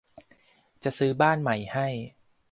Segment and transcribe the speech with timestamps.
[0.83, 1.87] จะซื้อบ้านใหม่ให้